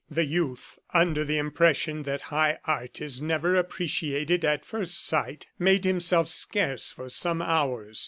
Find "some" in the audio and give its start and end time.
7.07-7.39